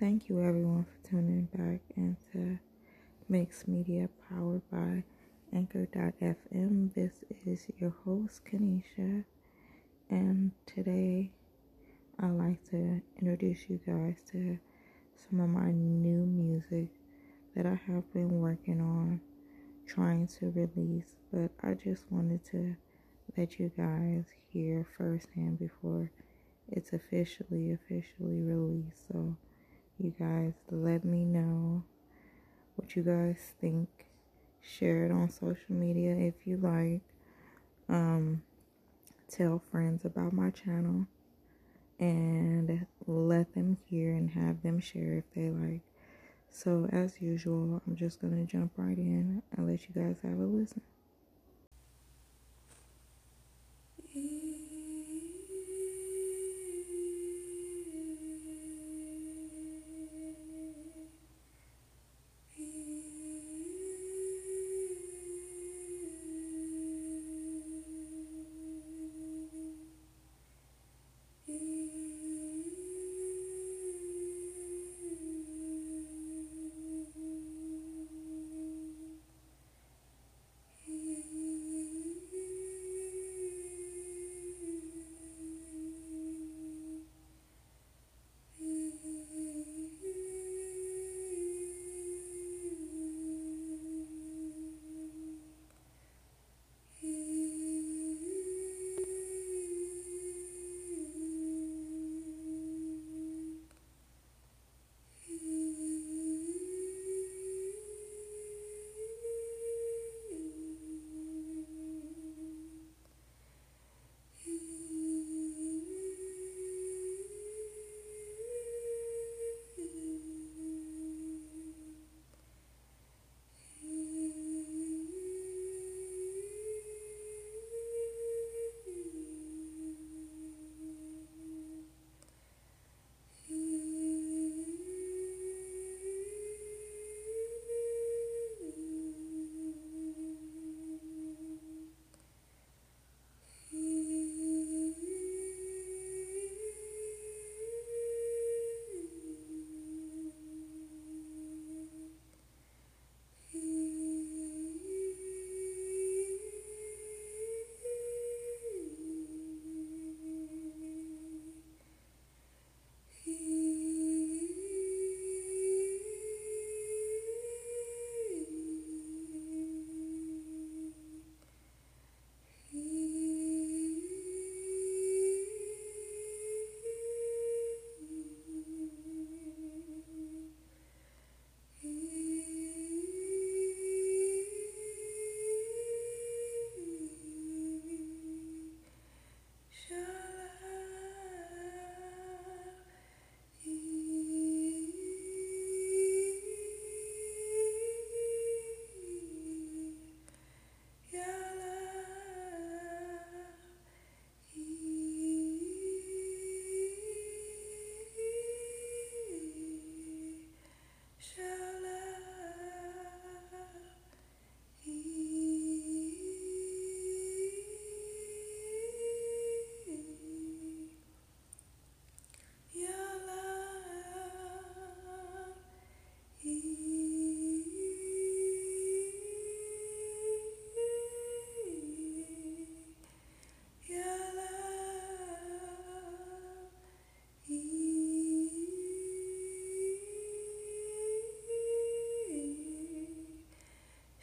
[0.00, 2.58] Thank you, everyone, for tuning back into
[3.28, 5.04] Mixed Media powered by
[5.52, 6.92] Anchor.fm.
[6.94, 7.12] This
[7.46, 9.24] is your host, Kanisha,
[10.10, 11.30] and today
[12.18, 14.58] I'd like to introduce you guys to
[15.14, 16.88] some of my new music
[17.54, 19.20] that I have been working on
[19.86, 22.74] trying to release, but I just wanted to
[23.36, 26.10] let you guys hear firsthand before
[26.68, 29.06] it's officially officially released.
[29.08, 29.36] So
[29.98, 31.82] you guys let me know
[32.76, 33.88] what you guys think.
[34.60, 37.02] Share it on social media if you like.
[37.88, 38.42] Um,
[39.30, 41.06] tell friends about my channel
[41.98, 45.82] and let them hear and have them share if they like.
[46.50, 50.38] So, as usual, I'm just going to jump right in and let you guys have
[50.38, 50.82] a listen.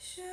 [0.02, 0.31] Sure.